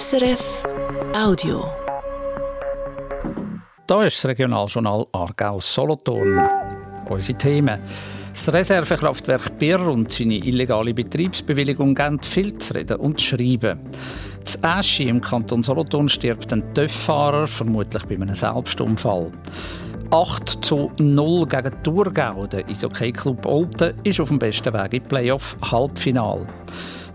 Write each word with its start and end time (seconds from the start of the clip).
SRF 0.00 0.62
Audio. 1.14 1.70
Da 3.86 4.04
ist 4.04 4.16
das 4.16 4.24
Regionaljournal 4.24 5.06
Aargau 5.12 5.58
Solothurn. 5.58 6.48
Unsere 7.10 7.36
Themen. 7.36 7.78
Das 8.32 8.50
Reservekraftwerk 8.50 9.58
Birr 9.58 9.86
und 9.86 10.10
seine 10.10 10.36
illegale 10.36 10.94
Betriebsbewilligung 10.94 11.94
geben 11.94 12.22
viel 12.22 12.56
zu 12.56 12.72
reden 12.72 13.00
und 13.00 13.20
zu 13.20 13.36
schreiben. 13.36 13.80
Das 14.42 14.64
Aschi 14.64 15.08
im 15.08 15.20
Kanton 15.20 15.62
Solothurn 15.62 16.08
stirbt 16.08 16.50
ein 16.54 16.72
TÜV-Fahrer, 16.72 17.46
vermutlich 17.46 18.06
bei 18.06 18.14
einem 18.14 18.34
Selbstunfall. 18.34 19.30
8 20.10 20.64
zu 20.64 20.90
0 20.96 21.46
gegen 21.46 21.82
Thurgau. 21.82 22.46
Der 22.46 22.66
Eishockey-Club 22.66 23.44
Olten 23.44 23.92
ist 24.04 24.20
auf 24.20 24.28
dem 24.28 24.38
besten 24.38 24.72
Weg 24.72 24.94
im 24.94 25.02
Playoff-Halbfinal. 25.02 26.46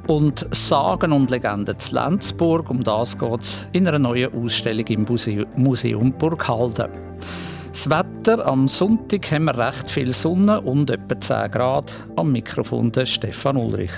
Und 0.08 0.48
Sagen 0.55 1.12
und 1.12 1.32
Legenden 1.32 1.78
zu 1.78 1.96
Lenzburg, 1.96 2.70
um 2.70 2.82
das 2.82 3.18
geht 3.18 3.42
es 3.42 3.68
in 3.73 3.86
einer 3.88 4.00
neuen 4.00 4.34
Ausstellung 4.34 4.88
im 4.88 5.05
Museum 5.58 6.14
Burghalden. 6.14 6.90
Das 7.72 7.90
Wetter 7.90 8.45
am 8.45 8.70
Sonntag 8.70 9.30
haben 9.31 9.45
wir 9.45 9.58
recht 9.58 9.90
viel 9.90 10.14
Sonne 10.14 10.62
und 10.62 10.90
etwa 10.90 11.20
10 11.20 11.52
Grad. 11.52 11.94
Am 12.16 12.31
Mikrofon 12.31 12.90
der 12.91 13.05
Stefan 13.05 13.58
Ulrich. 13.58 13.91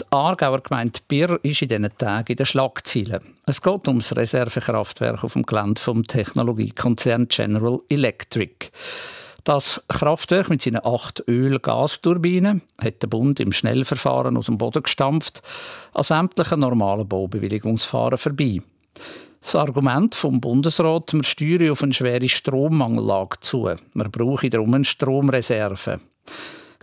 Die 0.00 0.04
Aargauer 0.10 0.62
Gemeinde 0.62 1.00
Birr 1.06 1.38
ist 1.42 1.60
in 1.60 1.68
diesen 1.68 1.90
Tagen 1.98 2.32
in 2.32 2.36
den 2.36 2.46
Schlagzeilen. 2.46 3.20
Es 3.44 3.60
geht 3.60 3.86
um 3.86 3.98
das 3.98 4.16
Reservekraftwerk 4.16 5.22
auf 5.24 5.34
dem 5.34 5.42
Gelände 5.42 5.78
vom 5.78 6.04
Technologiekonzern 6.04 7.28
General 7.28 7.80
Electric. 7.90 8.70
Das 9.44 9.82
Kraftwerk 9.88 10.50
mit 10.50 10.62
seinen 10.62 10.84
acht 10.84 11.22
Öl-Gasturbinen 11.26 12.62
hat 12.78 13.02
der 13.02 13.08
Bund 13.08 13.40
im 13.40 13.52
Schnellverfahren 13.52 14.36
aus 14.36 14.46
dem 14.46 14.58
Boden 14.58 14.82
gestampft, 14.82 15.42
an 15.94 16.02
sämtlichen 16.02 16.60
normalen 16.60 17.08
Baubewilligungsfahren 17.08 18.18
vorbei. 18.18 18.60
Das 19.40 19.54
Argument 19.54 20.14
vom 20.14 20.40
Bundesrat, 20.40 21.14
wir 21.14 21.24
steuern 21.24 21.70
auf 21.70 21.82
eine 21.82 21.94
schwere 21.94 22.28
Strommangellage 22.28 23.40
zu. 23.40 23.70
Man 23.94 24.10
brauche 24.10 24.50
darum 24.50 24.74
eine 24.74 24.84
Stromreserve. 24.84 26.00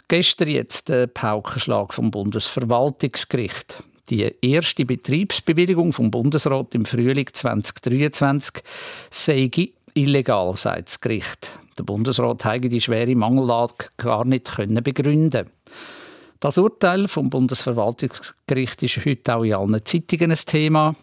Gestern 0.07 0.47
jetzt 0.47 0.89
der 0.89 1.07
Paukenschlag 1.07 1.93
vom 1.93 2.09
Bundesverwaltungsgericht. 2.09 3.83
Die 4.09 4.33
erste 4.41 4.85
Betriebsbewilligung 4.85 5.91
vom 5.91 6.09
Bundesrat 6.09 6.73
im 6.75 6.85
Frühling 6.85 7.27
2023 7.31 8.63
sei 9.09 9.51
illegal, 9.97 10.55
sagt 10.55 10.87
das 10.87 11.01
Gericht. 11.01 11.59
Der 11.77 11.83
Bundesrat 11.83 12.45
habe 12.45 12.69
die 12.69 12.81
schwere 12.81 13.15
Mangellage 13.15 13.89
gar 13.97 14.25
nicht 14.25 14.55
können 14.55 14.83
begründen. 14.83 15.49
Das 16.39 16.57
Urteil 16.57 17.07
vom 17.07 17.29
Bundesverwaltungsgericht 17.29 18.83
ist 18.83 19.05
heute 19.05 19.35
auch 19.35 19.43
in 19.43 19.55
allen 19.55 19.85
Zeitungen 19.85 20.31
ein 20.31 20.37
Thema. 20.37 20.95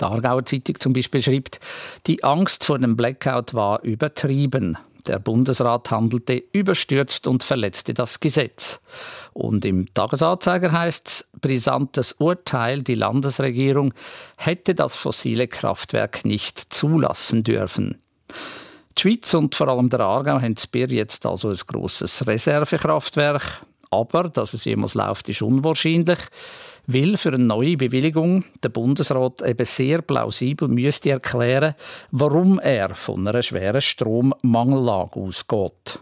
Die 0.00 0.04
Aargauer 0.04 0.44
Zeitung 0.44 0.80
zum 0.80 0.92
Beispiel 0.92 1.22
schreibt, 1.22 1.60
die 2.06 2.24
Angst 2.24 2.64
vor 2.64 2.78
dem 2.78 2.96
Blackout 2.96 3.54
war 3.54 3.82
übertrieben. 3.82 4.76
Der 5.06 5.18
Bundesrat 5.18 5.90
handelte 5.90 6.42
überstürzt 6.52 7.26
und 7.26 7.44
verletzte 7.44 7.92
das 7.92 8.20
Gesetz. 8.20 8.80
Und 9.34 9.64
im 9.66 9.92
Tagesanzeiger 9.92 10.72
heißt 10.72 11.06
es, 11.08 11.28
brisantes 11.40 12.12
Urteil, 12.12 12.82
die 12.82 12.94
Landesregierung 12.94 13.92
hätte 14.36 14.74
das 14.74 14.96
fossile 14.96 15.46
Kraftwerk 15.46 16.24
nicht 16.24 16.72
zulassen 16.72 17.44
dürfen. 17.44 18.00
Die 18.96 19.02
Schweiz 19.02 19.34
und 19.34 19.54
vor 19.54 19.68
allem 19.68 19.90
der 19.90 20.00
Aargau 20.00 20.40
haben 20.40 20.54
Bier 20.70 20.88
jetzt 20.88 21.26
also 21.26 21.50
ein 21.50 21.58
grosses 21.66 22.26
Reservekraftwerk. 22.26 23.62
Aber, 23.90 24.24
dass 24.24 24.54
es 24.54 24.64
jemals 24.64 24.94
läuft, 24.94 25.28
ist 25.28 25.42
unwahrscheinlich, 25.42 26.18
weil 26.86 27.16
für 27.16 27.32
eine 27.32 27.44
neue 27.44 27.76
Bewilligung 27.76 28.44
der 28.62 28.68
Bundesrat 28.68 29.42
eben 29.42 29.64
sehr 29.64 30.02
plausibel 30.02 30.68
müsste 30.68 31.10
erklären, 31.10 31.74
warum 32.10 32.58
er 32.58 32.94
von 32.94 33.26
einer 33.26 33.42
schweren 33.42 33.80
Strommangellage 33.80 35.16
ausgeht. 35.16 35.98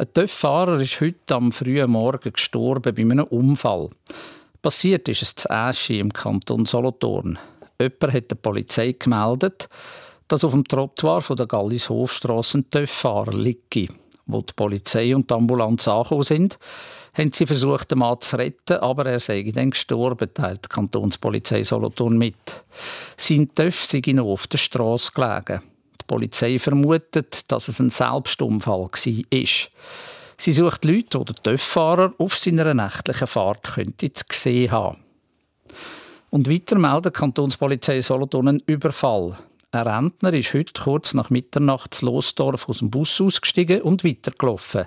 Ein 0.00 0.12
TÜV-Fahrer 0.14 0.80
ist 0.80 1.00
heute 1.00 1.34
am 1.34 1.50
frühen 1.50 1.90
Morgen 1.90 2.32
gestorben 2.32 2.94
bei 2.94 3.02
einem 3.02 3.24
Unfall. 3.24 3.90
Passiert 4.62 5.08
ist 5.08 5.22
es 5.22 5.34
zu 5.34 5.50
Aschi 5.50 5.98
im 5.98 6.12
Kanton 6.12 6.66
Solothurn. 6.66 7.38
Jemand 7.80 8.12
hat 8.12 8.30
der 8.30 8.36
Polizei 8.36 8.94
gemeldet, 8.98 9.68
dass 10.28 10.44
auf 10.44 10.52
dem 10.52 10.64
Trottoir 10.64 11.22
von 11.22 11.36
der 11.36 11.46
Gallis-Hofstrasse 11.46 12.58
ein 12.58 12.70
TÜV-Fahrer 12.70 13.32
liege. 13.32 13.88
Wo 14.28 14.42
die 14.42 14.52
Polizei 14.54 15.16
und 15.16 15.30
die 15.30 15.34
Ambulanz 15.34 15.88
angekommen 15.88 16.22
sind, 16.22 16.58
haben 17.14 17.32
sie 17.32 17.46
versucht, 17.46 17.90
den 17.90 17.98
Mann 17.98 18.20
zu 18.20 18.36
retten, 18.36 18.76
aber 18.76 19.06
er 19.06 19.20
sei 19.20 19.50
dann 19.54 19.70
gestorben, 19.70 20.32
teilt 20.32 20.66
die 20.66 20.68
Kantonspolizei 20.68 21.62
Solothurn 21.62 22.18
mit. 22.18 22.62
Sein 23.16 23.50
TÜV 23.54 23.84
sei 23.84 24.02
noch 24.12 24.26
auf 24.26 24.46
der 24.46 24.58
Straße 24.58 25.12
gelegen. 25.12 25.62
Die 26.00 26.04
Polizei 26.06 26.58
vermutet, 26.58 27.50
dass 27.50 27.68
es 27.68 27.80
ein 27.80 27.90
Selbstunfall 27.90 28.82
war. 28.82 28.90
Sie 30.40 30.52
sucht 30.52 30.84
Leute, 30.84 31.18
die 31.18 31.24
den 31.24 31.42
TÜV-Fahrer 31.42 32.12
auf 32.18 32.36
seiner 32.36 32.74
nächtlichen 32.74 33.26
Fahrt 33.26 33.74
gesehen 34.28 34.70
haben. 34.70 34.98
Und 36.30 36.50
weiter 36.50 36.78
meldet 36.78 37.16
die 37.16 37.18
Kantonspolizei 37.18 38.02
Solothurn 38.02 38.48
einen 38.48 38.62
Überfall. 38.66 39.38
Ein 39.70 39.86
Rentner 39.86 40.32
ist 40.32 40.54
heute 40.54 40.72
kurz 40.72 41.12
nach 41.12 41.28
Mitternacht 41.28 41.92
zu 41.92 42.06
Losdorf 42.06 42.70
aus 42.70 42.78
dem 42.78 42.90
Bus 42.90 43.20
ausgestiegen 43.20 43.82
und 43.82 44.02
weitergelaufen. 44.02 44.86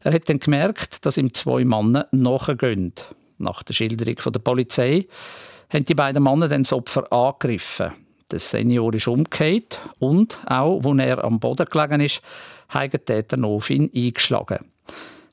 Er 0.00 0.12
hat 0.12 0.28
dann 0.28 0.40
gemerkt, 0.40 1.06
dass 1.06 1.18
ihm 1.18 1.32
zwei 1.32 1.64
Männer 1.64 2.08
nachgehen. 2.10 2.94
Nach 3.38 3.62
der 3.62 3.74
Schilderung 3.74 4.32
der 4.32 4.40
Polizei 4.40 5.06
haben 5.72 5.84
die 5.84 5.94
beiden 5.94 6.24
Männer 6.24 6.48
das 6.48 6.72
Opfer 6.72 7.12
angegriffen. 7.12 7.92
Der 8.28 8.40
Senior 8.40 8.92
ist 8.92 9.06
umgekehrt 9.06 9.78
und 10.00 10.40
auch, 10.46 10.84
als 10.84 10.98
er 10.98 11.22
am 11.22 11.38
Boden 11.38 11.66
gelegen 11.66 12.00
ist, 12.00 12.22
haben 12.70 12.90
die 12.90 12.98
Täter 12.98 13.36
noch 13.36 13.50
auf 13.50 13.70
ihn 13.70 13.88
eingeschlagen. 13.94 14.58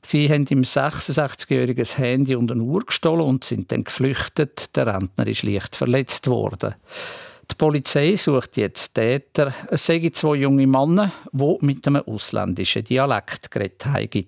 Sie 0.02 0.28
haben 0.30 0.46
ihm 0.48 0.62
66-jähriges 0.62 1.98
Handy 1.98 2.36
und 2.36 2.52
eine 2.52 2.62
Uhr 2.62 2.86
gestohlen 2.86 3.22
und 3.22 3.42
sind 3.42 3.72
dann 3.72 3.82
geflüchtet. 3.82 4.76
Der 4.76 4.86
Rentner 4.86 5.26
ist 5.26 5.42
leicht 5.42 5.74
verletzt 5.74 6.28
worden. 6.28 6.76
Die 7.50 7.54
Polizei 7.56 8.16
sucht 8.16 8.56
jetzt 8.56 8.94
Täter. 8.94 9.52
Es 9.70 9.84
seien 9.84 10.12
zwei 10.12 10.36
junge 10.36 10.66
Männer, 10.66 11.12
die 11.32 11.56
mit 11.60 11.86
einem 11.86 12.02
ausländischen 12.06 12.84
Dialekt 12.84 13.50
geredet 13.50 13.86
haben. 13.86 14.24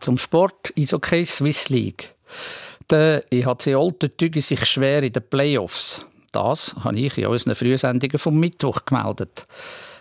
Zum 0.00 0.16
Sport 0.16 0.72
Eishockey 0.76 1.24
Swiss 1.26 1.68
League. 1.68 2.14
Der 2.90 3.24
EHC 3.30 3.74
Olten 3.74 4.16
tüge 4.16 4.40
sich 4.40 4.64
schwer 4.64 5.02
in 5.02 5.12
den 5.12 5.22
Playoffs. 5.22 6.00
Das 6.32 6.74
habe 6.82 6.98
ich 6.98 7.18
in 7.18 7.26
unseren 7.26 7.54
Frühsendungen 7.54 8.18
vom 8.18 8.38
Mittwoch 8.38 8.84
gemeldet. 8.84 9.46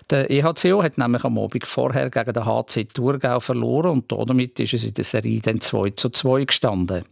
Der 0.09 0.29
EHCO 0.31 0.81
hat 0.81 0.97
nämlich 0.97 1.23
am 1.25 1.37
Abend 1.37 1.65
vorher 1.67 2.09
gegen 2.09 2.33
den 2.33 2.45
HC 2.45 2.85
Thurgau 2.85 3.41
verloren 3.41 3.91
und 3.91 4.11
damit 4.29 4.57
ist 4.59 4.73
es 4.73 4.85
in 4.85 4.93
der 4.93 5.03
Serie 5.03 5.41
dann 5.41 5.59
2 5.59 5.89
zu 5.91 6.09
2 6.09 6.45
gestanden. 6.45 7.03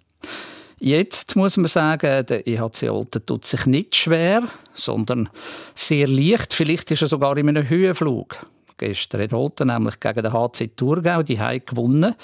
Jetzt 0.80 1.36
muss 1.36 1.58
man 1.58 1.68
sagen, 1.68 2.26
der 2.26 2.48
EHC 2.48 2.90
Olten 2.90 3.26
tut 3.26 3.46
sich 3.46 3.66
nicht 3.66 3.96
schwer, 3.96 4.44
sondern 4.74 5.30
sehr 5.74 6.08
leicht. 6.08 6.54
Vielleicht 6.54 6.92
ist 6.92 7.02
er 7.02 7.08
sogar 7.08 7.38
in 7.38 7.50
einem 7.50 7.70
Höhenflug. 7.70 8.46
Gestern 8.78 9.22
hat 9.22 9.34
Olten 9.34 9.68
nämlich 9.68 10.00
gegen 10.02 10.22
den 10.22 10.34
HC 10.34 10.68
Thurgau 10.76 11.24
die 11.24 11.40
Hause 11.40 11.62
gewonnen. 11.62 12.16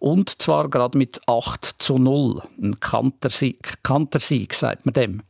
Und 0.00 0.42
zwar 0.42 0.68
gerade 0.68 0.98
mit 0.98 1.20
8 1.26 1.64
zu 1.78 1.98
0. 1.98 2.42
Ein 2.60 2.80
Kantersieg, 2.80 3.74
Kantersieg 3.84 4.54
sagt 4.54 4.86
man 4.86 4.94
dem. 4.94 5.22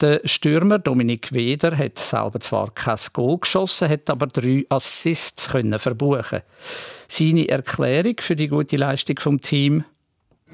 Der 0.00 0.20
Stürmer 0.24 0.80
Dominik 0.80 1.32
Weder 1.32 1.78
hat 1.78 1.96
selber 2.00 2.40
zwar 2.40 2.72
kein 2.72 2.98
Goal 3.12 3.38
geschossen, 3.38 3.88
hat 3.88 4.10
aber 4.10 4.26
drei 4.26 4.66
Assists 4.68 5.50
können 5.50 5.78
verbuchen. 5.78 6.40
Seine 7.06 7.48
Erklärung 7.48 8.16
für 8.18 8.34
die 8.34 8.48
gute 8.48 8.76
Leistung 8.76 9.20
vom 9.20 9.40
Team? 9.40 9.84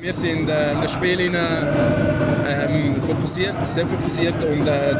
Wir 0.00 0.14
sind 0.14 0.48
äh, 0.48 0.72
in 0.74 0.80
das 0.80 0.92
Spiel 0.92 1.18
ähm, 1.20 3.02
fokussiert, 3.02 3.66
sehr 3.66 3.84
fokussiert 3.84 4.44
und 4.44 4.64
äh, 4.68 4.94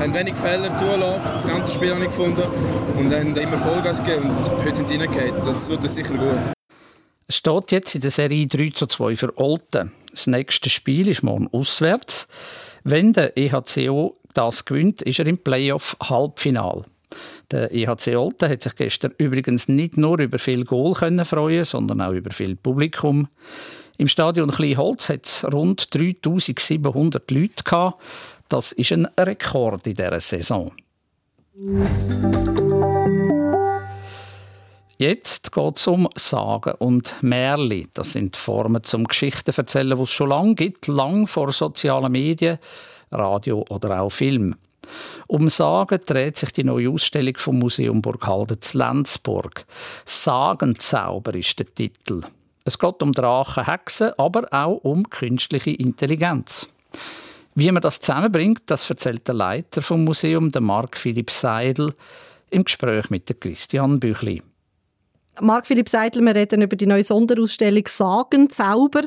haben 0.00 0.14
wenig 0.14 0.34
Fehler 0.36 0.74
zulassen. 0.74 1.20
Das 1.32 1.46
ganze 1.46 1.70
Spiel 1.70 1.90
habe 1.90 2.00
ich 2.00 2.06
gefunden 2.06 2.44
und 2.96 3.12
haben 3.12 3.36
immer 3.36 3.58
Vollgas 3.58 4.02
gegeben 4.02 4.30
und 4.30 4.64
heute 4.64 4.76
sind 4.76 4.88
sie 4.88 4.96
reingegangen. 4.96 5.34
Das 5.44 5.68
tut 5.68 5.82
uns 5.82 5.94
sicher 5.94 6.14
gut. 6.14 6.38
Es 7.26 7.36
steht 7.36 7.72
jetzt 7.72 7.94
in 7.94 8.00
der 8.00 8.10
Serie 8.10 8.46
3 8.46 8.70
zu 8.70 8.86
2 8.86 9.16
für 9.16 9.38
Olten. 9.38 9.92
Das 10.10 10.26
nächste 10.26 10.70
Spiel 10.70 11.08
ist 11.08 11.22
morgen 11.22 11.48
auswärts. 11.52 12.26
Wenn 12.84 13.12
der 13.12 13.36
EHCO 13.36 14.16
das 14.32 14.64
gewinnt, 14.64 15.02
ist 15.02 15.18
er 15.18 15.26
im 15.26 15.36
Playoff-Halbfinal. 15.36 16.84
Der 17.50 17.74
EHC 17.74 18.16
Olten 18.16 18.48
hat 18.48 18.62
sich 18.62 18.76
gestern 18.76 19.12
übrigens 19.18 19.68
nicht 19.68 19.98
nur 19.98 20.18
über 20.18 20.38
viel 20.38 20.64
Goal 20.64 20.94
freuen, 20.94 21.64
sondern 21.64 22.00
auch 22.00 22.12
über 22.12 22.30
viel 22.30 22.56
Publikum. 22.56 23.28
Im 24.00 24.06
Stadion 24.06 24.52
Kleinholz 24.52 25.08
hat 25.08 25.26
es 25.26 25.44
rund 25.44 25.92
3700 25.92 27.28
Leute 27.32 27.64
gehabt. 27.64 28.00
Das 28.48 28.70
ist 28.70 28.92
ein 28.92 29.08
Rekord 29.18 29.88
in 29.88 29.94
dieser 29.94 30.20
Saison. 30.20 30.70
Jetzt 34.98 35.50
geht 35.50 35.76
es 35.76 35.86
um 35.88 36.08
Sagen 36.14 36.74
und 36.78 37.20
Märli. 37.22 37.88
Das 37.92 38.12
sind 38.12 38.36
Formen 38.36 38.84
zum 38.84 39.04
Geschichten 39.04 39.52
erzählen, 39.56 39.96
die 39.96 40.04
es 40.04 40.12
schon 40.12 40.28
lange 40.28 40.54
gibt, 40.54 40.86
lang 40.86 41.26
vor 41.26 41.52
sozialen 41.52 42.12
Medien, 42.12 42.58
Radio 43.10 43.64
oder 43.68 44.00
auch 44.00 44.10
Film. 44.10 44.54
Um 45.26 45.48
Sagen 45.48 45.98
dreht 46.06 46.36
sich 46.36 46.52
die 46.52 46.62
neue 46.64 46.90
Ausstellung 46.90 47.36
vom 47.36 47.58
Museum 47.58 48.00
Burghalden 48.00 48.60
zu 48.60 48.78
Lenzburg. 48.78 49.66
Sagenzauber 50.04 51.34
ist 51.34 51.58
der 51.58 51.74
Titel. 51.74 52.22
Es 52.68 52.78
geht 52.78 53.02
um 53.02 53.14
Drachen, 53.14 53.64
Hexen, 53.64 54.12
aber 54.18 54.46
auch 54.50 54.76
um 54.82 55.08
künstliche 55.08 55.70
Intelligenz. 55.70 56.68
Wie 57.54 57.72
man 57.72 57.80
das 57.80 57.98
zusammenbringt, 57.98 58.64
das 58.66 58.90
erzählt 58.90 59.26
der 59.26 59.36
Leiter 59.36 59.80
vom 59.80 60.04
Museum, 60.04 60.52
der 60.52 60.60
Mark 60.60 60.98
Philipp 60.98 61.30
Seidel, 61.30 61.94
im 62.50 62.64
Gespräch 62.64 63.08
mit 63.08 63.26
der 63.30 63.36
Christian 63.36 63.98
Büchli. 63.98 64.42
Marc 65.40 65.66
Philipp 65.66 65.88
Seidel, 65.88 66.22
wir 66.22 66.34
reden 66.34 66.60
über 66.60 66.76
die 66.76 66.84
neue 66.84 67.02
Sonderausstellung 67.02 67.84
Sagenzauber. 67.86 69.04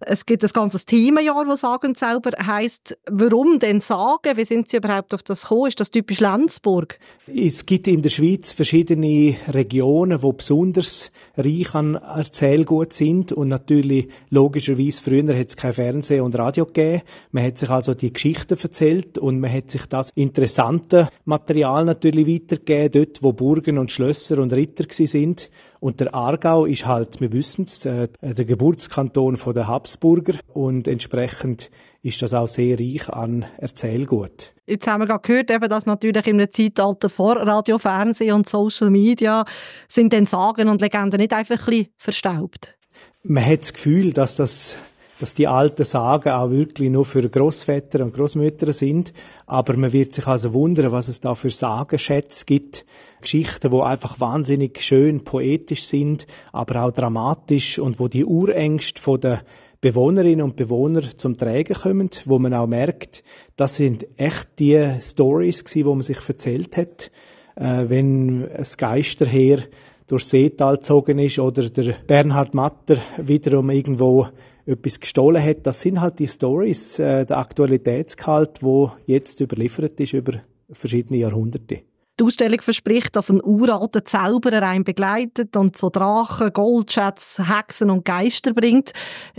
Es 0.00 0.26
gibt 0.26 0.44
ein 0.44 0.50
ganzes 0.52 0.86
Themenjahr, 0.86 1.44
das 1.44 1.62
Sagenzauber 1.62 2.30
heisst. 2.46 2.96
Warum 3.10 3.58
denn 3.58 3.80
Sagen? 3.80 4.36
Wie 4.36 4.44
sind 4.44 4.68
Sie 4.68 4.76
überhaupt 4.76 5.12
auf 5.12 5.24
das 5.24 5.42
gekommen? 5.42 5.66
Ist 5.66 5.80
das 5.80 5.90
typisch 5.90 6.20
Lenzburg? 6.20 7.00
Es 7.26 7.66
gibt 7.66 7.88
in 7.88 8.02
der 8.02 8.10
Schweiz 8.10 8.52
verschiedene 8.52 9.36
Regionen, 9.48 10.20
die 10.20 10.32
besonders 10.32 11.10
reich 11.36 11.74
an 11.74 11.96
Erzählgut 11.96 12.92
sind 12.92 13.32
und 13.32 13.48
natürlich 13.48 14.08
logischerweise 14.30 15.02
früher 15.02 15.36
hat 15.36 15.48
es 15.48 15.56
kein 15.56 15.72
Fernsehen 15.72 16.22
und 16.22 16.38
Radio 16.38 16.66
gegeben. 16.66 17.02
Man 17.32 17.44
hat 17.44 17.58
sich 17.58 17.68
also 17.68 17.94
die 17.94 18.12
Geschichten 18.12 18.56
erzählt 18.56 19.18
und 19.18 19.40
man 19.40 19.52
hat 19.52 19.70
sich 19.70 19.84
das 19.86 20.10
interessante 20.14 21.08
Material 21.24 21.84
natürlich 21.84 22.26
weitergegeben, 22.28 22.92
dort 22.92 23.22
wo 23.24 23.32
Burgen 23.32 23.78
und 23.78 23.90
Schlösser 23.90 24.38
und 24.38 24.52
Ritter 24.52 24.84
sind. 24.88 25.50
Und 25.80 26.00
der 26.00 26.14
Aargau 26.14 26.64
ist 26.66 26.86
halt, 26.86 27.20
wir 27.20 27.32
wissen 27.32 27.64
es, 27.64 27.84
äh, 27.86 28.08
der 28.20 28.44
Geburtskanton 28.44 29.36
von 29.36 29.54
der 29.54 29.68
Habsburger 29.68 30.34
und 30.52 30.88
entsprechend 30.88 31.70
ist 32.02 32.22
das 32.22 32.34
auch 32.34 32.48
sehr 32.48 32.78
reich 32.78 33.08
an 33.08 33.44
Erzählgut. 33.58 34.54
Jetzt 34.66 34.86
haben 34.86 35.00
wir 35.00 35.06
gerade 35.06 35.26
gehört, 35.26 35.50
eben, 35.50 35.68
dass 35.68 35.86
natürlich 35.86 36.26
im 36.26 36.38
Zeitalter 36.50 37.08
vor 37.08 37.36
Radio, 37.36 37.78
Fernsehen 37.78 38.34
und 38.34 38.48
Social 38.48 38.90
Media 38.90 39.44
sind 39.88 40.12
dann 40.12 40.26
Sagen 40.26 40.68
und 40.68 40.80
Legenden 40.80 41.20
nicht 41.20 41.32
einfach 41.32 41.58
ein 41.58 41.64
bisschen 41.64 41.88
verstaubt. 41.96 42.76
Man 43.22 43.44
hat 43.44 43.62
das 43.62 43.72
Gefühl, 43.72 44.12
dass 44.12 44.36
das 44.36 44.76
dass 45.20 45.34
die 45.34 45.48
alten 45.48 45.84
Sagen 45.84 46.30
auch 46.30 46.50
wirklich 46.50 46.90
nur 46.90 47.04
für 47.04 47.28
Großväter 47.28 48.04
und 48.04 48.14
Großmütter 48.14 48.72
sind. 48.72 49.12
Aber 49.46 49.76
man 49.76 49.92
wird 49.92 50.12
sich 50.12 50.26
also 50.26 50.52
wundern, 50.52 50.92
was 50.92 51.08
es 51.08 51.20
da 51.20 51.34
für 51.34 51.50
Sagenschätze 51.50 52.44
gibt. 52.44 52.84
Geschichten, 53.20 53.72
wo 53.72 53.82
einfach 53.82 54.20
wahnsinnig 54.20 54.80
schön 54.80 55.24
poetisch 55.24 55.84
sind, 55.84 56.26
aber 56.52 56.84
auch 56.84 56.92
dramatisch 56.92 57.78
und 57.78 57.98
wo 57.98 58.06
die 58.06 58.24
Urängste 58.24 59.02
von 59.02 59.20
der 59.20 59.42
Bewohnerinnen 59.80 60.42
und 60.42 60.56
Bewohner 60.56 61.02
zum 61.16 61.36
Trägen 61.36 61.76
kommen, 61.76 62.10
wo 62.24 62.38
man 62.38 62.54
auch 62.54 62.66
merkt, 62.66 63.22
das 63.56 63.76
sind 63.76 64.06
echt 64.16 64.48
die 64.58 64.98
Stories 65.00 65.64
gewesen, 65.64 65.86
wo 65.86 65.94
man 65.94 66.02
sich 66.02 66.18
erzählt 66.28 66.76
hat, 66.76 67.10
äh, 67.54 67.88
wenn 67.88 68.48
es 68.54 68.76
Geisterheer 68.76 69.60
durchs 70.08 70.30
Seetal 70.30 70.76
gezogen 70.76 71.18
ist 71.18 71.38
oder 71.38 71.68
der 71.70 71.94
Bernhard 72.06 72.54
Matter 72.54 72.96
wiederum 73.18 73.70
irgendwo 73.70 74.28
etwas 74.68 75.00
gestohlen 75.00 75.42
hat. 75.42 75.66
Das 75.66 75.80
sind 75.80 76.00
halt 76.00 76.18
die 76.18 76.28
Stories, 76.28 76.98
äh, 76.98 77.24
der 77.24 77.38
Aktualitätsgehalt, 77.38 78.62
wo 78.62 78.92
jetzt 79.06 79.40
überliefert 79.40 79.98
ist 80.00 80.12
über 80.12 80.40
verschiedene 80.70 81.18
Jahrhunderte. 81.18 81.80
Die 82.20 82.24
Ausstellung 82.24 82.60
verspricht, 82.60 83.14
dass 83.14 83.30
ein 83.30 83.40
uralter 83.42 84.04
Zauberer 84.04 84.62
einen 84.62 84.82
begleitet 84.82 85.56
und 85.56 85.76
so 85.76 85.88
Drachen, 85.88 86.52
Goldschätze, 86.52 87.48
Hexen 87.48 87.90
und 87.90 88.04
Geister 88.04 88.52
bringt. 88.52 88.92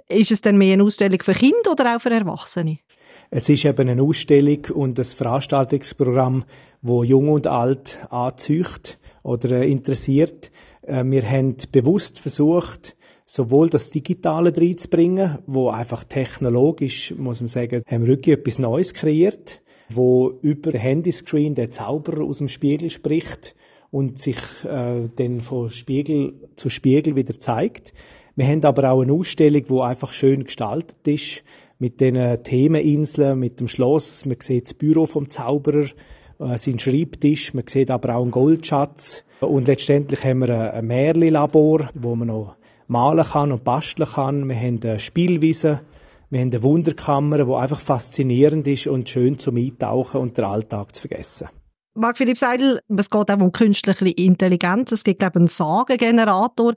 Ist 0.08 0.32
es 0.32 0.42
denn 0.42 0.58
mehr 0.58 0.74
eine 0.74 0.84
Ausstellung 0.84 1.22
für 1.22 1.34
Kinder 1.34 1.72
oder 1.72 1.96
auch 1.96 2.02
für 2.02 2.10
Erwachsene? 2.10 2.80
Es 3.32 3.50
ist 3.50 3.66
eben 3.66 3.90
eine 3.90 4.02
Ausstellung 4.02 4.66
und 4.74 4.98
ein 4.98 5.06
Veranstaltungsprogramm, 5.06 6.46
wo 6.82 7.04
Jung 7.04 7.30
und 7.30 7.48
Alt 7.48 8.00
anzücht 8.10 8.98
oder 9.24 9.64
interessiert. 9.64 10.52
Äh, 10.82 11.04
wir 11.06 11.30
haben 11.30 11.58
bewusst 11.72 12.20
versucht, 12.20 12.96
sowohl 13.30 13.70
das 13.70 13.92
Digitale 13.92 14.52
reinzubringen, 14.58 15.38
wo 15.46 15.70
einfach 15.70 16.04
technologisch, 16.04 17.14
muss 17.16 17.42
man 17.42 17.48
sagen, 17.48 17.84
haben 17.86 18.02
wir 18.02 18.08
wirklich 18.08 18.36
etwas 18.36 18.58
Neues 18.58 18.96
kreiert, 18.96 19.62
wo 19.88 20.40
über 20.42 20.72
den 20.72 20.82
Handyscreen 20.82 21.54
der 21.54 21.70
Zauberer 21.70 22.24
aus 22.24 22.40
dem 22.40 22.48
Spiegel 22.48 22.90
spricht 22.90 23.56
und 23.92 24.18
sich 24.18 24.38
äh, 24.64 25.08
dann 25.16 25.42
von 25.42 25.70
Spiegel 25.70 26.50
zu 26.56 26.70
Spiegel 26.70 27.16
wieder 27.16 27.38
zeigt. 27.38 27.94
Wir 28.36 28.48
haben 28.48 28.64
aber 28.64 28.90
auch 28.90 29.02
eine 29.02 29.14
Ausstellung, 29.14 29.62
wo 29.68 29.82
einfach 29.82 30.12
schön 30.12 30.46
gestaltet 30.46 31.08
ist, 31.08 31.44
mit 31.78 32.02
den 32.02 32.44
Themeninseln, 32.44 33.38
mit 33.38 33.60
dem 33.60 33.68
Schloss. 33.68 34.26
Man 34.26 34.38
sieht 34.40 34.66
das 34.66 34.74
Büro 34.74 35.06
vom 35.06 35.30
Zauberer, 35.30 35.86
äh, 36.40 36.58
seinen 36.58 36.80
Schreibtisch, 36.80 37.54
man 37.54 37.68
sieht 37.68 37.92
aber 37.92 38.16
auch 38.16 38.24
einen 38.24 38.32
Goldschatz. 38.32 39.24
Und 39.40 39.68
letztendlich 39.68 40.24
haben 40.24 40.40
wir 40.40 40.74
ein 40.74 40.88
Märli-Labor, 40.88 41.92
wo 41.94 42.16
man 42.16 42.30
noch 42.30 42.56
malen 42.90 43.24
kann 43.24 43.52
und 43.52 43.64
basteln 43.64 44.10
kann. 44.10 44.50
Wir 44.50 44.56
haben 44.56 44.80
eine 44.84 45.00
Spielwiese, 45.00 45.82
wir 46.30 46.42
haben 46.42 46.52
eine 46.52 46.64
Wunderkammer, 46.64 47.46
die 47.46 47.54
einfach 47.54 47.80
faszinierend 47.80 48.68
ist 48.68 48.88
und 48.88 49.08
schön 49.08 49.40
zum 49.40 49.58
Eintauchen 49.58 50.20
und 50.20 50.38
den 50.38 50.46
Alltag 50.46 50.94
zu 50.96 51.02
vergessen. 51.02 51.50
Marc 51.96 52.18
Philipp 52.18 52.38
Seidel, 52.38 52.80
es 52.88 53.10
geht 53.10 53.32
auch 53.32 53.40
um 53.40 53.52
künstliche 53.52 54.10
Intelligenz. 54.10 54.92
Es 54.92 55.04
gibt, 55.04 55.20
glaube 55.20 55.34
ich, 55.36 55.40
einen 55.42 55.48
Sagengenerator. 55.48 56.74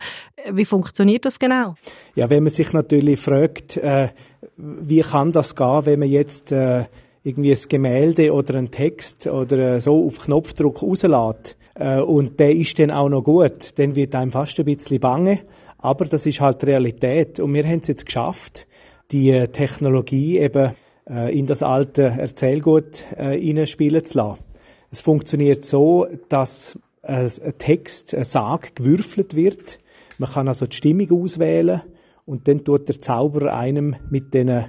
Wie 0.50 0.64
funktioniert 0.64 1.24
das 1.24 1.38
genau? 1.38 1.74
Ja, 2.14 2.28
wenn 2.28 2.42
man 2.42 2.50
sich 2.50 2.72
natürlich 2.72 3.20
fragt, 3.20 3.76
äh, 3.76 4.08
wie 4.56 5.00
kann 5.00 5.32
das 5.32 5.54
gehen, 5.54 5.86
wenn 5.86 6.00
man 6.00 6.08
jetzt 6.08 6.50
äh, 6.50 6.86
irgendwie 7.22 7.52
ein 7.52 7.60
Gemälde 7.68 8.32
oder 8.32 8.56
einen 8.56 8.70
Text 8.70 9.26
oder 9.26 9.74
äh, 9.74 9.80
so 9.80 10.06
auf 10.06 10.18
Knopfdruck 10.18 10.82
rauslässt 10.82 11.56
äh, 11.74 12.00
und 12.00 12.40
der 12.40 12.54
ist 12.54 12.78
dann 12.78 12.90
auch 12.90 13.08
noch 13.08 13.22
gut, 13.22 13.78
dann 13.78 13.94
wird 13.94 14.14
einem 14.14 14.32
fast 14.32 14.58
ein 14.58 14.64
bisschen 14.64 14.98
bange. 14.98 15.40
Aber 15.82 16.06
das 16.06 16.26
ist 16.26 16.40
halt 16.40 16.64
Realität. 16.64 17.40
Und 17.40 17.52
wir 17.52 17.64
haben 17.64 17.80
es 17.80 17.88
jetzt 17.88 18.06
geschafft, 18.06 18.66
die 19.10 19.32
Technologie 19.48 20.38
eben 20.38 20.72
äh, 21.10 21.36
in 21.36 21.46
das 21.46 21.62
alte 21.62 22.04
Erzählgut 22.04 23.04
äh, 23.16 23.38
hineinspielen 23.38 24.04
zu 24.04 24.18
lassen. 24.18 24.38
Es 24.90 25.00
funktioniert 25.00 25.64
so, 25.64 26.06
dass 26.28 26.78
ein 27.04 27.28
Text, 27.58 28.14
ein 28.14 28.24
Sag 28.24 28.76
gewürfelt 28.76 29.34
wird. 29.34 29.80
Man 30.18 30.30
kann 30.30 30.46
also 30.46 30.66
die 30.66 30.76
Stimmung 30.76 31.10
auswählen 31.10 31.82
und 32.26 32.46
dann 32.46 32.62
tut 32.62 32.88
der 32.88 33.00
Zauberer 33.00 33.56
einem 33.56 33.96
mit 34.08 34.34
den 34.34 34.66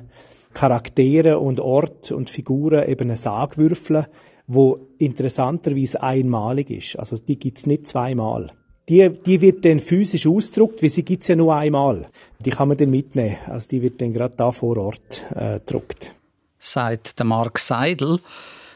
Charakteren 0.53 1.35
und 1.35 1.59
Ort 1.59 2.11
und 2.11 2.31
Figuren 2.31 2.89
eben 2.89 3.09
einen 3.09 3.17
Sag 3.17 3.59
würfeln, 3.59 4.07
wo 4.47 4.87
interessanterweise 4.97 6.01
einmalig 6.01 6.71
ist. 6.71 6.97
Also 6.97 7.17
die 7.17 7.37
gibt's 7.37 7.67
nicht 7.67 7.85
zweimal 7.85 8.53
die, 8.89 9.09
die 9.09 9.41
wird 9.41 9.63
dann 9.65 9.79
physisch 9.79 10.27
ausgedruckt, 10.27 10.83
weil 10.83 10.89
sie 10.89 11.03
gibt's 11.03 11.27
ja 11.27 11.35
nur 11.35 11.55
einmal. 11.55 12.07
Die 12.43 12.49
kann 12.49 12.67
man 12.67 12.77
dann 12.77 12.89
mitnehmen. 12.89 13.37
Also 13.47 13.67
die 13.69 13.81
wird 13.81 14.01
dann 14.01 14.13
gerade 14.13 14.33
da 14.35 14.51
vor 14.51 14.77
Ort 14.77 15.25
äh, 15.35 15.59
gedruckt. 15.59 16.13
Sagt 16.59 17.19
der 17.19 17.25
Mark 17.25 17.59
Seidel, 17.59 18.19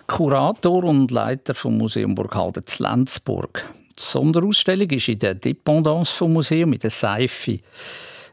Kurator 0.08 0.84
und 0.86 1.12
Leiter 1.12 1.54
vom 1.54 1.78
Museum 1.78 2.16
Burghalden 2.16 2.66
zu 2.66 2.84
Lenzburg. 2.84 3.70
Die 3.98 4.04
Sonderausstellung 4.04 4.90
ist 4.90 5.10
in 5.10 5.20
der 5.20 5.36
Dependance 5.36 6.14
vom 6.14 6.34
Museum 6.34 6.74
in 6.74 6.80
der 6.80 6.90
Seife. 6.90 7.60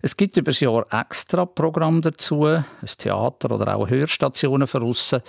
Es 0.04 0.18
gibt 0.18 0.36
über 0.36 0.50
das 0.50 0.60
Jahr 0.60 0.84
extra 0.92 1.46
Programm 1.46 2.02
dazu, 2.02 2.44
ein 2.44 2.66
Theater 2.98 3.50
oder 3.50 3.74
auch 3.74 3.88
Hörstationen 3.88 4.68
Russen, 4.68 5.22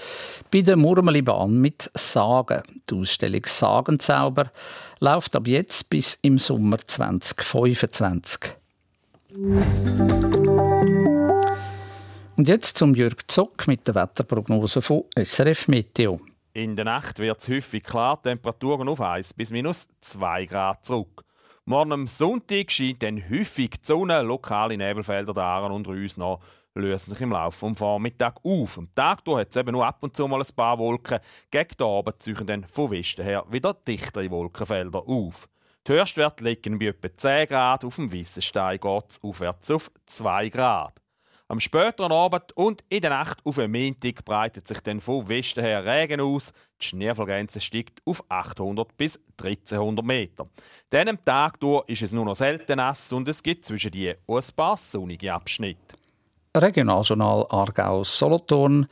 bei 0.52 0.64
der 0.64 0.76
Murmelibahn 0.76 1.62
mit 1.62 1.90
Sagen. 1.94 2.62
Die 2.90 2.96
Ausstellung 2.96 3.44
Sagenzauber 3.46 4.52
läuft 5.00 5.34
ab 5.38 5.48
jetzt 5.48 5.90
bis 5.90 6.20
im 6.24 6.38
Sommer 6.40 6.78
2025. 6.78 8.54
Und 12.36 12.46
jetzt 12.46 12.78
zum 12.78 12.96
Jürg 12.96 13.32
Zock 13.32 13.70
mit 13.70 13.88
der 13.88 13.96
Wetterprognose 13.96 14.82
von 14.82 15.06
SRF 15.18 15.70
Meteo. 15.70 16.20
In 16.52 16.76
der 16.76 16.84
Nacht 16.84 17.20
wird 17.20 17.40
es 17.40 17.48
häufig 17.48 17.82
klar, 17.82 18.22
Temperaturen 18.22 18.90
auf 18.90 19.00
1 19.00 19.36
bis 19.36 19.52
minus 19.52 19.88
2 20.02 20.46
Grad 20.48 20.86
zurück. 20.86 21.25
Morgen 21.68 21.94
am 21.94 22.08
Sonntag 22.08 22.70
scheint 22.70 23.02
dann 23.02 23.28
häufig 23.28 23.72
die 23.72 23.80
Sonne, 23.82 24.22
lokale 24.22 24.78
Nebelfelder 24.78 25.34
der 25.34 25.44
Aaren 25.46 25.72
und 25.72 25.88
Rüs 25.88 26.16
noch 26.16 26.40
lösen 26.76 27.10
sich 27.10 27.22
im 27.22 27.32
Laufe 27.32 27.68
des 27.68 27.80
Vormittags 27.80 28.40
auf. 28.44 28.78
Am 28.78 28.94
Tag 28.94 29.26
hat 29.26 29.50
es 29.50 29.56
eben 29.56 29.72
nur 29.72 29.84
ab 29.84 29.98
und 30.02 30.16
zu 30.16 30.28
mal 30.28 30.40
ein 30.40 30.56
paar 30.56 30.78
Wolken. 30.78 31.18
Gegen 31.50 31.76
den 31.76 31.88
Abend 31.88 32.22
ziehen 32.22 32.46
dann 32.46 32.68
von 32.68 32.92
Westen 32.92 33.24
her 33.24 33.46
wieder 33.50 33.74
dichtere 33.74 34.30
Wolkenfelder 34.30 35.08
auf. 35.08 35.50
Die 35.88 35.94
Höchstwerte 35.94 36.44
liegen 36.44 36.78
bei 36.78 36.86
etwa 36.86 37.12
10 37.12 37.48
Grad, 37.48 37.84
auf 37.84 37.96
dem 37.96 38.14
Weissenstein 38.14 38.80
geht 38.80 39.04
es 39.10 39.24
aufwärts 39.24 39.72
auf 39.72 39.90
2 40.06 40.50
Grad. 40.50 41.02
Am 41.48 41.60
späteren 41.60 42.12
Abend 42.12 42.54
und 42.54 42.84
in 42.90 43.02
der 43.02 43.12
Nacht 43.12 43.38
auf 43.44 43.58
den 43.58 43.72
Montag 43.72 44.26
breitet 44.26 44.66
sich 44.66 44.80
dann 44.80 45.00
von 45.00 45.30
Westen 45.30 45.64
her 45.64 45.86
Regen 45.86 46.20
aus. 46.20 46.52
Die 46.82 46.88
Schneefallgrenze 46.88 47.62
steigt 47.62 48.02
auf 48.04 48.24
800 48.30 48.98
bis 48.98 49.20
1300 49.40 50.04
Meter. 50.04 50.48
Dann 50.90 51.10
am 51.10 51.24
Tag 51.24 51.60
durch 51.60 51.88
ist 51.88 52.02
es 52.02 52.14
nur 52.14 52.26
noch 52.26 52.36
selten 52.36 52.78
nass 52.78 53.14
und 53.14 53.28
es 53.28 53.44
gibt 53.44 53.64
zwischen 53.64 53.92
die 53.92 54.10
ein 54.10 54.44
paar 54.56 54.76
sonnige 54.76 55.34
Abschnitte. 55.34 55.96
Regionaljournal 56.58 57.46
Aargau 57.50 58.04
Solothurn. 58.04 58.88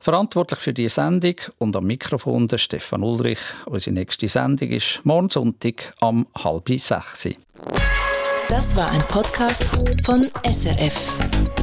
Verantwortlich 0.00 0.60
für 0.60 0.72
die 0.72 0.88
Sendung 0.88 1.34
und 1.58 1.76
am 1.76 1.84
Mikrofon 1.84 2.46
der 2.46 2.56
Stefan 2.56 3.02
Ulrich. 3.02 3.40
Unsere 3.66 3.92
nächste 3.92 4.26
Sendung 4.28 4.70
ist 4.70 5.04
morgen 5.04 5.28
Sonntag 5.28 5.92
am 6.00 6.26
halb 6.42 6.70
sechs. 6.80 7.28
Das 8.48 8.74
war 8.74 8.90
ein 8.90 9.02
Podcast 9.02 9.64
von 10.02 10.30
SRF. 10.44 11.59